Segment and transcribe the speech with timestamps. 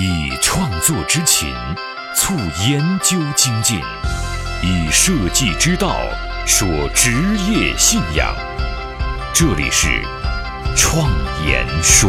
[0.00, 1.52] 以创作之情
[2.14, 2.32] 促
[2.68, 3.80] 研究精进，
[4.62, 5.96] 以设计之道
[6.46, 7.10] 说职
[7.50, 8.32] 业信仰。
[9.34, 9.88] 这里是
[10.76, 11.10] 创
[11.44, 12.08] 言说。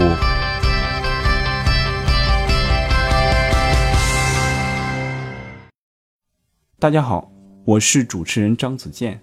[6.78, 7.32] 大家好，
[7.66, 9.20] 我是主持人张子健。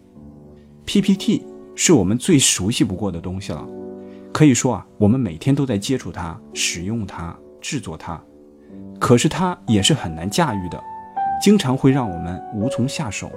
[0.85, 1.47] PPT
[1.77, 3.65] 是我们最熟悉不过的东西了，
[4.33, 8.21] 可以说啊，我们每天都在接触它、使用它、制作它。
[8.99, 10.83] 可是它也是很难驾驭的，
[11.43, 13.31] 经常会让我们无从下手。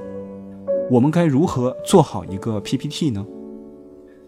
[0.89, 3.25] 我们该如何做好一个 PPT 呢？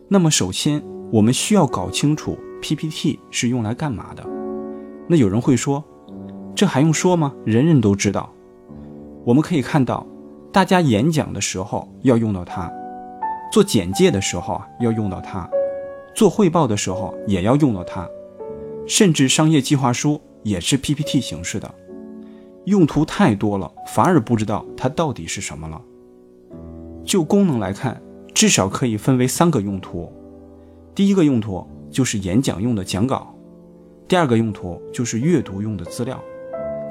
[0.08, 4.24] 那么首先，我们需要搞清楚 PPT 是用来干嘛的。
[5.08, 5.84] 那有人会说，
[6.54, 7.34] 这还用说吗？
[7.46, 8.30] 人人都知道。
[9.24, 10.06] 我们可以看到，
[10.52, 12.72] 大家演讲的时候要用到它，
[13.52, 15.50] 做简介的时候啊要用到它，
[16.14, 18.08] 做汇报的时候也要用到它，
[18.86, 20.22] 甚至商业计划书。
[20.44, 21.74] 也是 PPT 形式的，
[22.66, 25.82] 用途太多了，反而不知道它到底是什么了。
[27.04, 28.02] 就功能来看，
[28.34, 30.12] 至少可以分为三个用途。
[30.94, 33.36] 第一个用途就是演讲用的讲稿，
[34.08, 36.20] 第二个用途就是阅读用的资料，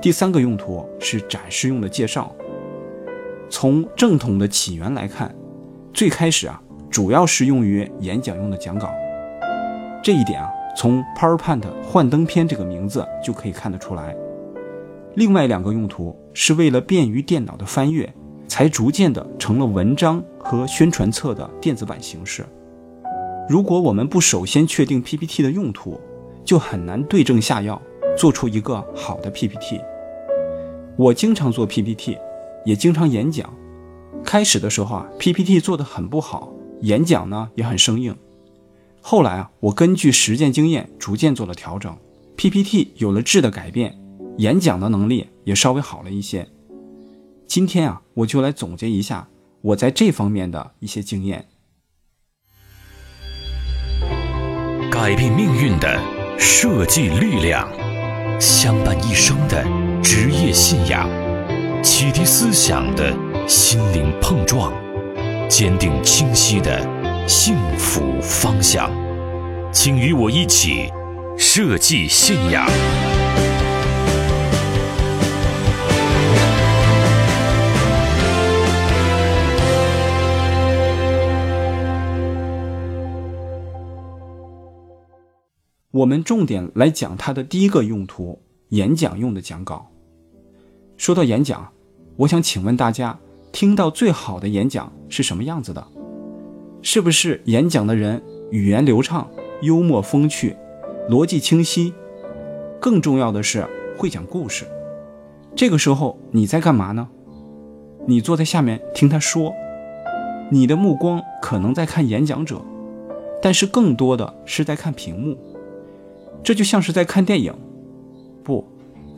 [0.01, 2.35] 第三个用途是展示用的介绍。
[3.49, 5.35] 从正统的起源来看，
[5.93, 8.89] 最开始啊，主要是用于演讲用的讲稿。
[10.03, 10.49] 这一点啊。
[10.77, 14.17] 从 PowerPoint 幻灯片这个名字就可以看得出来。
[15.15, 18.13] 另外两个用途是为了便于电脑的翻阅，
[18.47, 22.47] 才逐渐的成了文章和宣传册的电子版形式。
[23.49, 26.01] 如果我们不首先确定 PPT 的用途，
[26.45, 27.81] 就很难对症下药，
[28.17, 29.81] 做出一个好的 PPT。
[30.97, 32.17] 我经常做 PPT，
[32.65, 33.53] 也经常演讲。
[34.23, 38.17] 开始的时候啊，PPT 做的很不好，演讲呢也很生硬。
[39.03, 41.97] 后来啊，我根据实践经验逐渐做了调整
[42.37, 43.99] ，PPT 有了质的改变，
[44.39, 46.47] 演讲的能力也稍微好了一些。
[47.47, 49.29] 今天啊，我就来总结一下
[49.63, 51.49] 我在这方面的一些经验。
[54.91, 55.99] 改变命运的
[56.39, 57.69] 设计力量，
[58.39, 59.65] 相伴一生的
[60.03, 61.09] 职业信仰，
[61.83, 63.17] 启迪思想的
[63.49, 64.73] 心灵碰撞，
[65.49, 67.00] 坚定清晰的。
[67.33, 68.91] 幸福方向，
[69.73, 70.91] 请与我一起
[71.39, 72.67] 设计信仰。
[85.93, 89.87] 我们重点来讲它的第一个用途——演讲用的讲稿。
[90.97, 91.73] 说到演讲，
[92.17, 93.17] 我想请问大家，
[93.53, 95.87] 听到最好的演讲是什么样子的？
[96.83, 99.29] 是不是演讲的人语言流畅、
[99.63, 100.57] 幽默风趣、
[101.09, 101.93] 逻辑清晰？
[102.81, 103.67] 更重要的是
[103.99, 104.65] 会讲故事。
[105.55, 107.09] 这个时候你在干嘛呢？
[108.07, 109.53] 你坐在下面听他说，
[110.51, 112.63] 你的目光可能在看演讲者，
[113.43, 115.37] 但是更多的是在看屏幕。
[116.43, 117.53] 这就像是在看电影，
[118.43, 118.67] 不，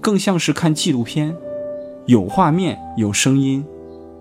[0.01, 1.37] 更像是看纪录片，
[2.07, 3.65] 有画面有声音，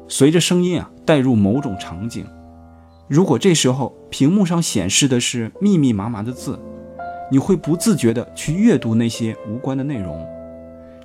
[0.07, 2.24] 随着声音啊带入某种场景。
[3.12, 6.58] 如果这时候屏幕上显示的是密密麻麻的字，
[7.30, 10.26] 你会不自觉地去阅读那些无关的内容，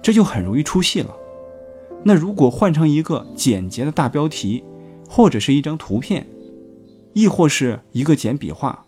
[0.00, 1.12] 这就很容易出戏了。
[2.05, 4.62] 那如果换成一个简洁的大标题，
[5.09, 6.25] 或者是一张图片，
[7.12, 8.87] 亦或是一个简笔画，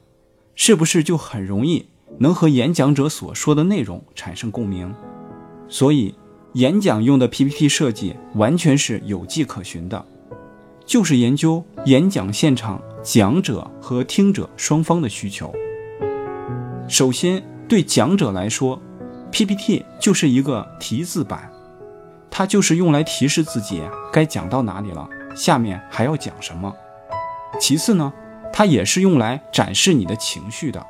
[0.55, 1.87] 是不是就很容易
[2.19, 4.95] 能和演讲者所说的内容产生共鸣？
[5.69, 6.15] 所以，
[6.53, 10.07] 演讲用的 PPT 设计完全是有迹可循的。
[10.87, 15.51] 就是研究演讲现场讲者和听者双方的需求。
[16.87, 18.79] 首先，对讲者来说
[19.33, 21.51] ，PPT 就是一个提字板，
[22.31, 23.81] 它就是用来提示自己
[24.13, 26.71] 该讲到哪里了，下面还要讲什么。
[27.59, 28.13] 其次呢，
[28.53, 30.87] 它也是用来展示你的情绪的。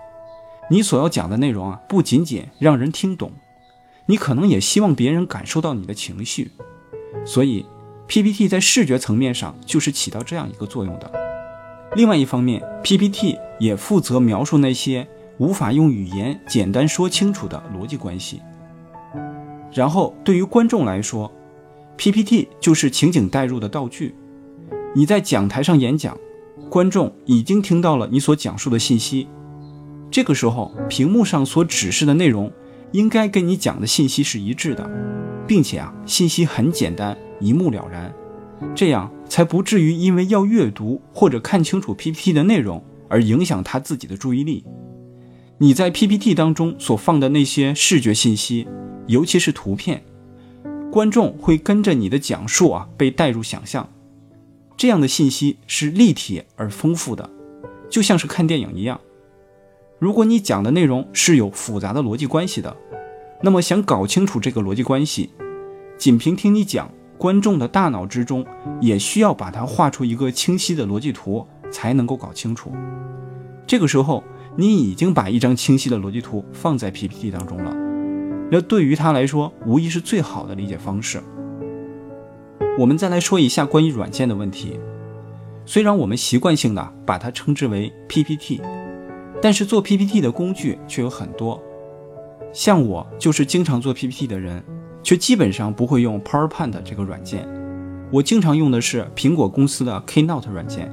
[0.68, 3.30] 你所要讲的内容啊，不仅仅让人听懂，
[4.06, 6.50] 你可能也希望别人感受到你的情绪，
[7.24, 7.64] 所以。
[8.08, 11.12] PPT 在视觉层面上就是起到这样一个作用的。
[11.94, 15.06] 另外一方面，PPT 也负责描述那些
[15.36, 18.40] 无法用语言简单说清楚的逻辑关系。
[19.72, 21.30] 然后，对于观众来说
[21.98, 24.14] ，PPT 就是情景带入的道具。
[24.94, 26.16] 你在讲台上演讲，
[26.70, 29.28] 观众已经听到了你所讲述的信息。
[30.10, 32.50] 这个时候，屏幕上所指示的内容
[32.92, 34.88] 应该跟你讲的信息是一致的，
[35.46, 37.14] 并且啊，信息很简单。
[37.40, 38.14] 一目了然，
[38.74, 44.64] 这样才不至于因为要阅读或者看清楚 PPT 的内容而影响他自己的注意力。
[45.58, 48.68] 你在 PPT 当中所放的那些视觉信息，
[49.06, 50.02] 尤其是图片，
[50.90, 53.88] 观众会跟着你的讲述啊被带入想象。
[54.76, 57.28] 这样的信息是立体而丰富的，
[57.90, 59.00] 就像是看电影一样。
[59.98, 62.76] 如果你讲的内容是有复杂的逻辑关系的，
[63.42, 65.30] 那么想搞清楚这个逻辑关系，
[65.98, 66.88] 仅凭听你讲，
[67.18, 68.46] 观众的大脑之中
[68.80, 72.72] 也需要把它画出一个清晰的逻辑图，才能够搞清楚。
[73.66, 74.22] 这个时候，
[74.56, 77.76] 你已经把一张清晰的逻辑图放在 PPT 当中了。
[78.50, 81.20] 那对于他来说，无疑是最好的理解方式。
[82.78, 84.78] 我们再来说一下关于软件的问题。
[85.66, 88.62] 虽然我们习惯性的把它称之为 PPT，
[89.42, 91.60] 但是做 PPT 的工具却有很多。
[92.52, 94.64] 像我就是经常做 PPT 的人，
[95.02, 97.48] 却基本上不会用 PowerPoint 这个软件。
[98.10, 100.90] 我经常用的是苹果公司的 Keynote 软件，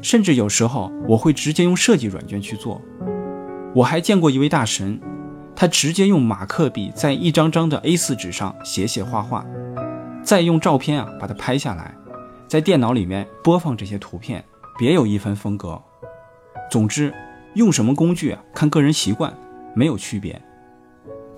[0.00, 2.80] 甚至有时候我会直接用设计软件去做。
[3.74, 5.00] 我还见过一位大神。
[5.58, 9.42] 他直接用马克笔在一张张的 A4 纸上写写画画，
[10.22, 11.94] 再用照片啊把它拍下来，
[12.46, 14.44] 在电脑里面播放这些图片，
[14.78, 15.80] 别有一番风格。
[16.70, 17.10] 总之，
[17.54, 19.32] 用什么工具啊，看个人习惯，
[19.74, 20.38] 没有区别。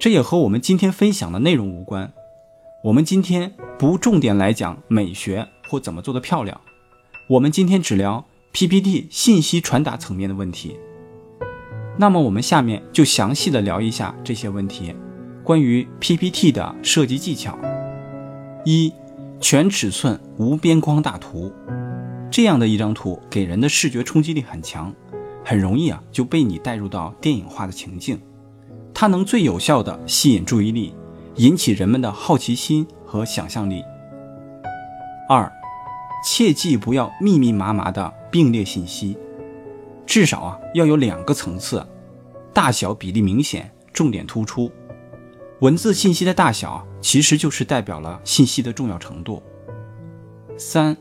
[0.01, 2.13] 这也和我们今天分享的内容无关。
[2.85, 6.61] 我们今天不重点来讲美学或怎么做的漂亮，
[7.29, 10.77] 我们今天只聊 PPT 信息传达层面的问题。
[11.97, 14.95] 那么我们下面就详细的聊一下这些问题，
[15.43, 17.59] 关于 PPT 的设计技巧。
[18.65, 18.93] 一，
[19.41, 21.53] 全尺寸无边框大图，
[22.31, 24.95] 这样的一张图给人的视觉冲击力很强，
[25.45, 28.21] 很容易啊就被你带入到电影化的情境，
[29.01, 30.93] 它能最有效的吸引注意力，
[31.37, 33.85] 引起人们的好奇心和想象力。
[35.29, 35.49] 二，
[36.25, 39.17] 切记不要密密麻麻的并列信息。
[40.05, 41.87] 至少啊，要有两个层次，
[42.53, 44.69] 大小比例明显，重点突出。
[45.61, 49.41] 文字信息的大小其实就是代表了信息的重要程度。
[50.57, 50.97] 三，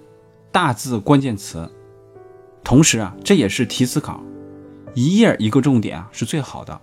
[0.52, 1.68] 大字关键词，
[2.64, 4.22] 同时啊，这也是提词稿，
[4.94, 6.80] 一页一个重点啊是最好的。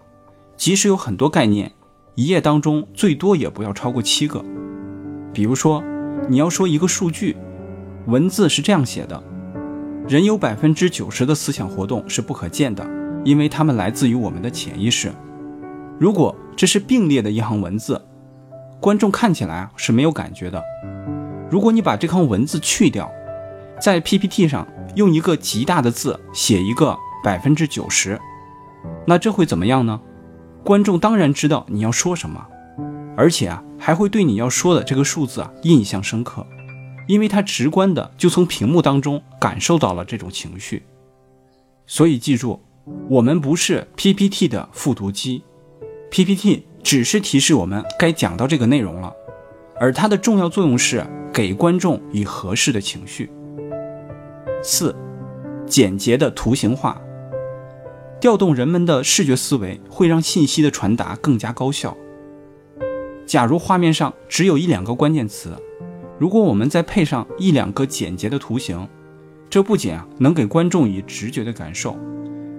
[0.56, 1.72] 即使有很多概念，
[2.14, 4.44] 一页当中最多也不要超过七个。
[5.32, 5.82] 比如说，
[6.28, 7.36] 你要说一个数据，
[8.06, 9.22] 文字是这样写的。
[10.08, 12.86] 人有百分之九十的思想活动是不可见的，
[13.24, 15.10] 因为它们来自于我们的潜意识。
[15.98, 18.00] 如果这是并列的一行文字，
[18.80, 20.62] 观众看起来是没有感觉的。
[21.50, 23.10] 如果你把这行文字去掉，
[23.80, 28.20] 在 PPT 上用一个极大的字写一个百分之九十，
[29.06, 30.00] 那这会怎么样呢？
[30.64, 32.46] 观众当然知道你要说什么，
[33.16, 36.46] 而且啊还会对你要说的这个数字啊印象深刻。
[37.06, 40.82] 因为他直观的就从屏幕当中感受到了这种情绪，
[41.86, 42.58] 所以记住，
[43.10, 45.42] 我们不是 PPT 的复读机
[46.10, 49.12] ，PPT 只是提示我们该讲到这个内容了，
[49.78, 53.30] 而它的重要作用是给观众以合适的情绪。
[54.62, 54.96] 四，
[55.66, 56.98] 简洁的图形化，
[58.24, 61.94] 调动人们的视觉思维，会让信息的传达更加高效。
[63.26, 65.54] 假如画面上只有一两个关键词。
[66.18, 68.88] 如果我们再配上一两个简洁的图形，
[69.50, 71.98] 这不仅啊能给观众以直觉的感受，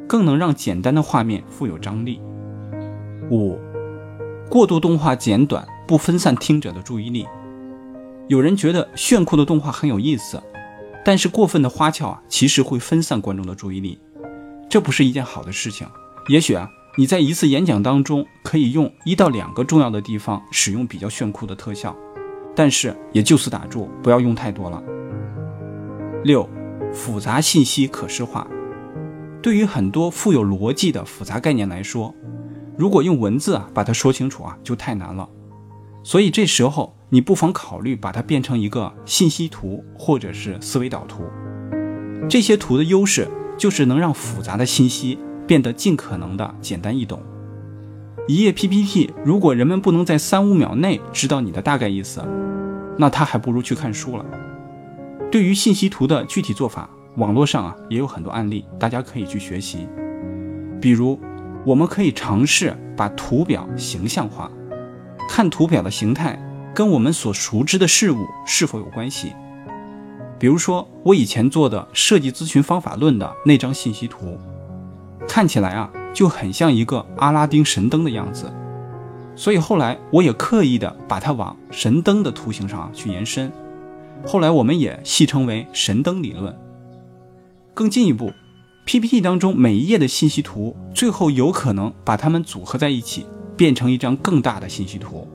[0.08, 2.22] 更能让简单的画面富有张力。
[3.32, 3.58] 五，
[4.48, 7.26] 过度动画简短，不分散听者的注意力。
[8.28, 10.40] 有人觉得炫酷的动画很有意思，
[11.04, 13.98] 但是过分的花俏啊，其实会分散观众的注意力，
[14.76, 15.88] 这不是一件好的事情。
[16.28, 21.96] 也许啊，你在一次演讲当中可以用一到两个重要的地方使用比较炫酷的特效。
[22.54, 24.84] 但是也就此打住，不要用太多了。
[26.26, 26.46] 六，
[26.92, 28.46] 复杂信息可视化。
[29.42, 32.14] 对于很多富有逻辑的复杂概念来说，
[32.78, 35.30] 如果用文字啊把它说清楚啊，就太难了。
[36.04, 41.24] 所以这时候你不妨考虑把它变成一个信息图或者是思维导图。
[42.30, 43.26] 这些图的优势
[43.58, 47.22] 就是能让复杂的信息变得尽可能的简单易懂。
[48.28, 52.24] 一页 PPT，如果人们不能在三五秒内知道你的大概意思，
[52.98, 54.26] 那他还不如去看书了。
[55.32, 59.88] 对于信息图的具体做法，网络上啊也有很多案例，大家可以去学习。
[60.82, 61.20] 比如，
[61.66, 64.50] 我们可以尝试把图表形象化，
[65.30, 66.40] 看图表的形态
[66.74, 69.34] 跟我们所熟知的事物是否有关系。
[70.38, 74.38] 比如说，我以前做的设计咨询方法论的那张信息图，
[75.28, 78.52] 看起来啊就很像一个阿拉丁神灯的样子。
[79.36, 83.52] 所以后来我也刻意的把它往神灯的图形上去延伸，
[84.26, 86.56] 后来我们也戏称为神灯理论。
[87.74, 88.32] 更进一步
[88.86, 93.26] ，PPT 当中每一页的信息图，最后有可能把它们组合在一起，
[93.58, 95.28] 变成一张更大的信息图。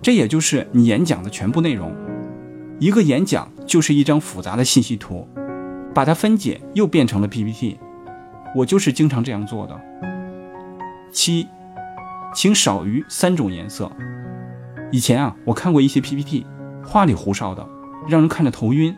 [0.00, 1.94] 这也就是你演讲的全部内容。
[2.78, 5.28] 一个演讲就是一张复杂的信息图，
[5.94, 7.78] 把它分解又变成了 PPT。
[8.56, 9.80] 我就是经常这样做的。
[11.12, 11.46] 七，
[12.34, 13.88] 请少于三种颜色。
[14.90, 16.44] 以前啊，我看过一些 PPT，
[16.84, 17.64] 花里胡哨的，
[18.08, 18.92] 让人看着头晕。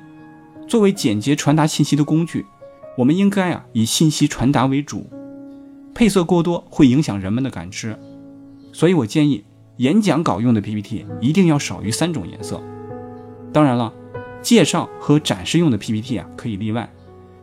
[0.67, 2.47] 作为简洁传达信息的工具，
[2.97, 5.07] 我们应该啊以信息传达为主。
[5.95, 7.95] 配色过多会影响人们的感知，
[8.73, 9.45] 所以我建议
[9.77, 12.59] 演讲稿用的 PPT 一定要少于三种颜色。
[13.53, 13.93] 当然了，
[14.43, 16.93] 介绍和展示用的 PPT 啊可以例外，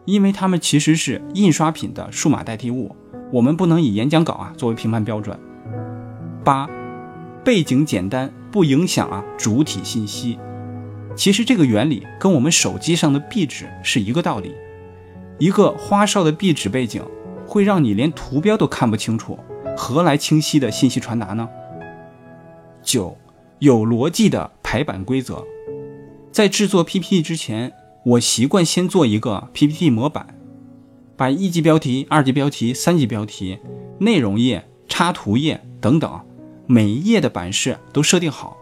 [0.06, 2.96] 因为它们其实是印刷品的数码代替物，
[3.32, 5.40] 我们不能以演讲稿啊作为评判标准。
[6.44, 6.70] 八，
[7.44, 10.38] 背景简单不影响啊主体信息。
[11.16, 14.54] 其实这个原理跟我们手机上的壁纸是一个道理，
[15.38, 17.04] 一个花哨的壁纸背景
[17.48, 19.40] 会让你连图标都看不清楚，
[19.76, 21.48] 何来清晰的信息传达呢？
[22.82, 23.18] 九，
[23.60, 25.46] 有逻辑的排版规则。
[26.32, 27.74] 在制作 PPT 之前，
[28.06, 30.36] 我习惯先做一个 PPT 模板，
[31.18, 33.58] 把一级标题、二级标题、三级标题、
[34.00, 36.22] 内容页、插图页等等
[36.68, 38.56] 每一页的版式都设定好，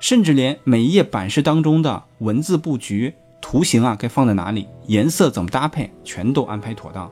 [0.00, 7.10] 甚至连每一页版式当中的文字布局、图形啊该放在哪里、颜色怎么搭配，全都安排妥当，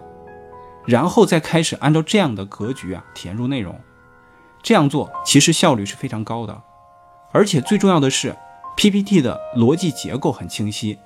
[0.87, 3.79] 然后再开始按照这样的格局啊填入内容。
[4.63, 6.63] 这样做其实效率是非常高的，
[7.33, 8.35] 而且最重要的是。
[8.77, 10.99] PPT 的逻辑结构很清晰，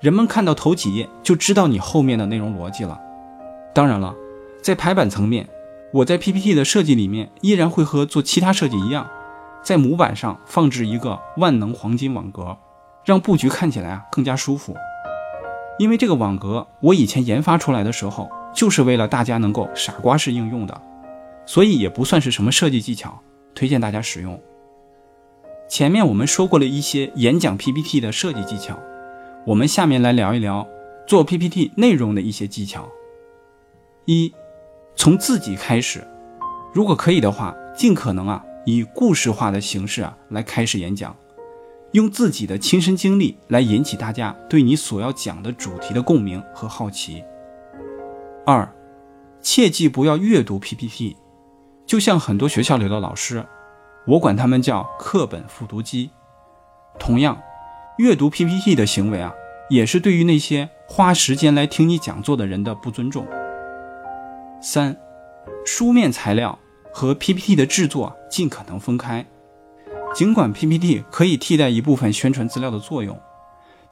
[0.00, 3.00] 人们看到头几页就知道你后面的内容逻辑了。
[3.74, 4.14] 当然了，
[4.62, 5.48] 在排版层面，
[5.92, 9.08] 我在 PPT 的设计里面依然会和做其他设计一样，
[9.62, 12.56] 在模板上放置一个万能黄金网格，
[13.04, 14.76] 让布局看起来啊更加舒服。
[15.78, 20.80] 因为这个网格我以前研发出来的时候，就是为了大家能够傻瓜式应用的，
[21.46, 23.18] 所以也不算是什么设计技巧，
[23.54, 24.38] 推荐大家使用。
[25.70, 28.76] 前面我们说过了一些演讲 PPT 的设计技巧，
[29.46, 30.66] 我们下面来聊一聊
[31.06, 32.88] 做 PPT 内容的一些技巧。
[34.04, 34.34] 一，
[34.96, 36.04] 从自己开始，
[36.74, 41.16] 如果可以的话，尽可能啊以故事化的形式啊来开始演讲，
[41.92, 47.22] 用自己的亲身经历来引起大家对你所要讲的主题的共鸣和好奇。
[48.44, 48.68] 二，
[49.40, 51.16] 切记不要阅读 PPT，
[51.86, 53.46] 就像很多学校里的老师。
[54.06, 56.10] 我管他们叫课本复读机。
[56.98, 57.38] 同样，
[57.98, 59.32] 阅读 PPT 的行为啊，
[59.68, 63.26] 也是对于那些花时间来听你讲座的人的不尊重。
[64.62, 64.96] 三，
[65.66, 66.58] 书面材料
[66.92, 69.24] 和 PPT 的制作尽可能分开。
[70.14, 73.18] 尽管 PPT 可以替代一部分宣传资料的作用，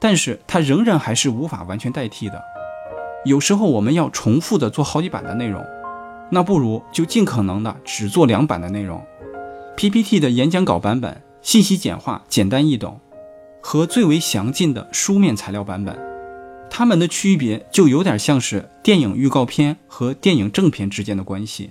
[0.01, 2.43] 但是它仍然还是无法完全代替的。
[3.25, 5.65] 有时候我们要重复的做好几版的内容，
[6.31, 9.05] 那不如就尽可能的只做两版的内容。
[9.79, 13.01] PPT 的演讲稿版本信息简化、简单易懂，
[13.63, 15.97] 和最为详尽的书面材料版本，
[16.69, 21.71] 它们的区别就有点像是电影预告片和电影正片之间的关系。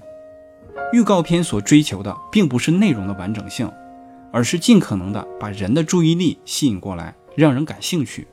[0.94, 3.70] 预告片所追求的并不是内容的完整性，
[4.32, 8.26] 而是尽可能的把人的注意力吸引过来，让人感兴趣。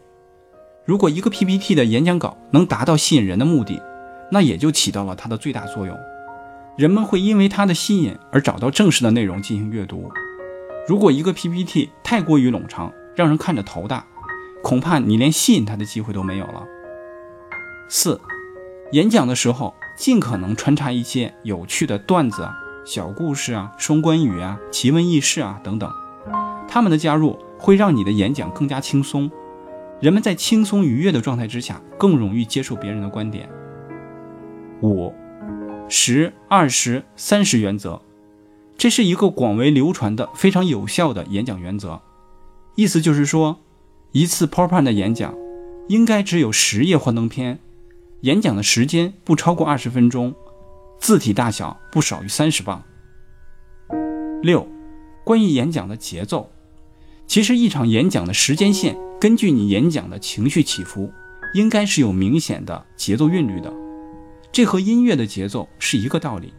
[0.85, 3.83] 如果一个 PPT 的演讲稿能达到吸引人的目的，
[4.31, 5.99] 那也就起到了它的最大作用。
[6.77, 10.11] 人们会因为它的吸引而找到正式的内容进行阅读。
[10.89, 14.05] 如果一个 PPT 太过于冗长，让人看着头大，
[14.63, 16.67] 恐怕你连吸引他的机会都没有了。
[17.89, 18.21] 四，
[18.91, 22.53] 演讲的时候尽可能穿插一些有趣的段子啊、
[22.85, 25.89] 小故事啊、双关语啊、奇闻异事啊等等，
[26.67, 29.31] 他们的加入会让你的演讲更加轻松。
[30.01, 33.49] 人们在轻松愉悦的状态之下，更容易接受别人的观点。
[34.83, 35.15] 五。
[35.89, 38.01] 十、二十、三十原则，
[38.77, 42.01] 这是一个广为流传的、非常有效的演讲原则。
[42.75, 43.61] 意思就是说，
[44.13, 45.35] 一次 PowerPoint 的演讲
[45.89, 47.61] 应该只有十页幻灯片，
[48.23, 50.35] 演讲的时间不超过二十分钟，
[50.99, 52.83] 字体大小不少于三十磅。
[54.43, 54.67] 六、
[55.23, 56.51] 关于演讲的节奏，
[57.27, 61.13] 其实一场演讲的时间线，根据你演讲的情绪起伏，
[61.55, 63.73] 应该是有明显的节奏韵律的。
[64.55, 66.55] 这和音乐的节奏是一个道理，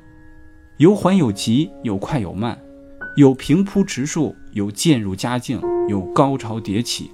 [0.76, 2.60] 有缓有急，有快有慢，
[3.16, 7.10] 有平铺直述，有渐入佳境，有高潮迭起，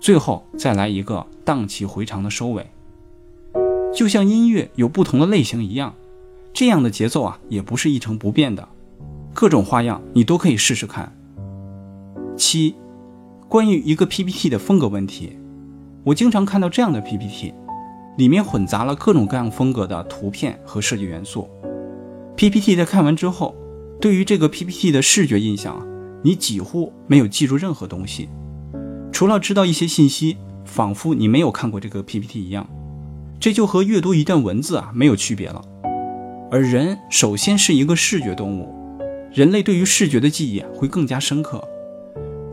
[0.00, 2.66] 最后再来一个荡气回肠的收尾。
[3.92, 5.94] 就像音乐有不同的类型一样，
[6.54, 8.66] 这样的节奏啊也不是一成不变的，
[9.34, 11.14] 各种花样你都可以试试看。
[12.38, 12.74] 七，
[13.50, 15.38] 关于一个 PPT 的风格问题，
[16.04, 17.52] 我经常看到这样的 PPT。
[18.16, 21.48] 里面混杂了各种各样风格的图片和设计元素。
[22.36, 23.54] PPT 在看完之后，
[24.00, 25.86] 对于这个 PPT 的视觉印象，
[26.22, 28.28] 你几乎没有记住任何东西，
[29.12, 32.66] 除了知道一些信息，仿佛你没有看过这个 PPT 一样。
[33.38, 35.62] 这就和阅读一段文字啊没有区别了。
[36.50, 38.68] 而人首先是一个视觉动物，
[39.32, 41.66] 人类对于视觉的记忆会更加深刻。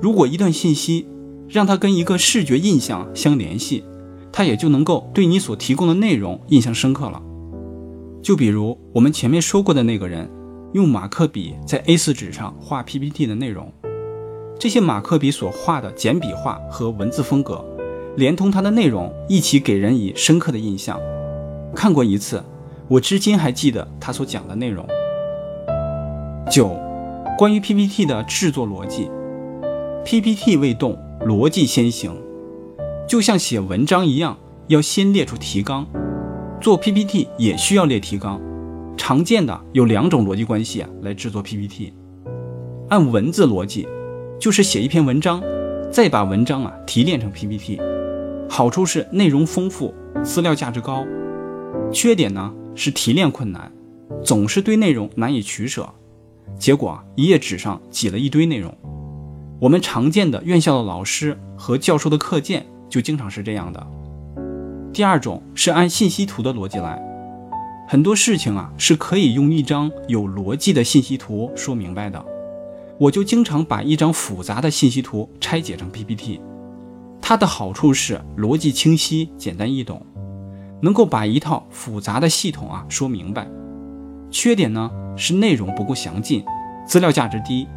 [0.01, 1.08] 如果一段信息
[1.48, 3.84] 让它跟一个视觉印象相联系，
[4.32, 7.22] 他也就能够对你所提供的内容印象深刻了。
[8.22, 10.30] 就比如我们前面说过的那个人，
[10.74, 13.72] 用马克笔在 A4 纸上画 PPT 的内容，
[14.60, 17.66] 这些马克笔所画的简笔画和文字风格。
[18.18, 21.00] 连同它的内容一起给人以深刻的印象。
[21.74, 22.44] 看过一次，
[22.90, 24.86] 我至今还记得他所讲的内容。
[26.52, 26.76] 九，
[27.38, 29.10] 关于 PPT 的制作逻辑
[30.04, 32.14] ，PPT 未动，逻辑先行，
[33.10, 34.38] 就像写文章一样，
[34.68, 35.84] 要先列出提纲。
[36.62, 38.39] 做 PPT 也需要列提纲，
[38.96, 41.92] 常见的有两种逻辑关系啊，来制作 PPT。
[42.89, 43.88] 按文字逻辑，
[44.39, 45.42] 就是写一篇文章，
[45.92, 47.82] 再把文章啊提炼成 PPT。
[48.48, 49.92] 好处是内容丰富，
[50.24, 51.04] 资料价值高；
[51.92, 53.72] 缺点呢是提炼困难，
[54.24, 55.89] 总是对内容难以取舍，
[56.60, 58.72] 结果啊一页纸上挤了一堆内容。
[59.60, 63.88] 我们常见的院校的老师和教授的课件就经常是这样的。
[64.91, 67.01] 第二种是按信息图的逻辑来，
[67.88, 72.24] 很多事情啊是可以用一张有逻辑的信息图说明白的。
[72.98, 76.41] 我就经常把一张复杂的信息图拆解成 PPT。
[77.22, 80.05] 它的好处是逻辑清晰、简单易懂，
[80.81, 83.48] 能够把一套复杂的系统啊说明白。
[84.31, 86.43] 缺点呢是内容不够详尽，
[86.86, 87.67] 资料价值低。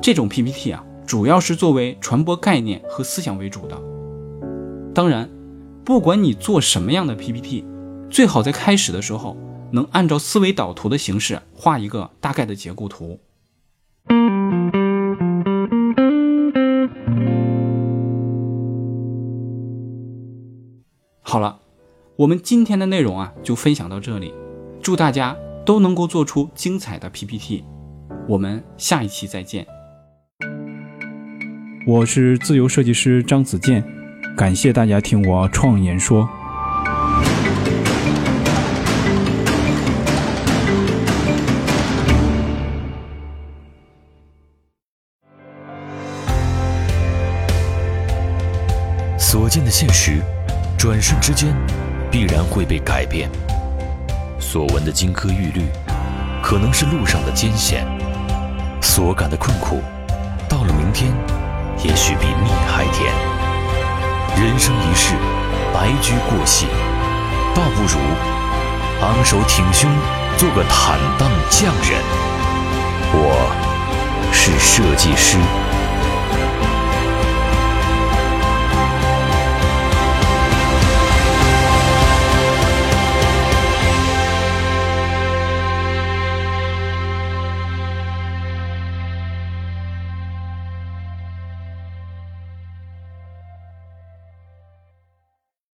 [0.00, 3.76] 这种 PPT 啊，主要是作为传播概念和思想为主的。
[4.94, 5.26] 当然，
[5.84, 7.64] 不管你做什么样的 PPT，
[8.10, 9.36] 最好在开始的时候
[9.70, 13.18] 能按照思维导图的形式画一个大概的结构图。
[21.22, 21.60] 好了，
[22.16, 24.34] 我们今天的内容啊就分享到这里，
[24.82, 27.64] 祝大家都能够做出精彩的 PPT，
[28.28, 29.66] 我们下一期再见。
[31.86, 33.82] 我是自由设计师张子健，
[34.36, 36.28] 感谢大家听我创言说。
[49.18, 50.20] 所见的现实。
[50.78, 51.54] 转瞬之间，
[52.10, 53.30] 必然会被改变。
[54.40, 55.62] 所闻的金科玉律，
[56.42, 57.84] 可能是路上的艰险；
[58.80, 59.80] 所感的困苦，
[60.48, 61.12] 到了明天，
[61.84, 63.51] 也许比蜜还甜。
[64.36, 65.14] 人生一世，
[65.72, 66.66] 白驹过隙，
[67.54, 67.98] 倒不如
[69.02, 69.90] 昂首挺胸，
[70.36, 72.00] 做个坦荡匠人。
[73.14, 73.50] 我
[74.32, 75.36] 是设计师。